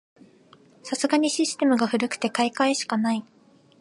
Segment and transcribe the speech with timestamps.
[0.81, 3.23] さすがにシステムが古くて買い替えしかない